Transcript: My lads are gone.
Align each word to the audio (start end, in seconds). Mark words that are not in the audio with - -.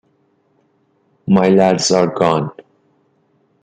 My 1.27 1.49
lads 1.49 1.91
are 1.91 2.07
gone. 2.07 2.49